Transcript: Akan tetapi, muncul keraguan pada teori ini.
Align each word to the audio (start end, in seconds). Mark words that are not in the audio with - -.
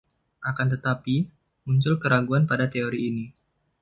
Akan 0.49 0.65
tetapi, 0.73 1.15
muncul 1.65 1.93
keraguan 2.03 2.43
pada 2.51 2.65
teori 2.73 2.99
ini. 3.13 3.25